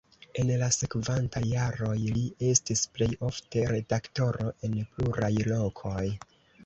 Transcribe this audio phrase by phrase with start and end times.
[0.43, 6.09] En la sekvantaj jaroj li estis plej ofte redaktoro en pluraj lokoj.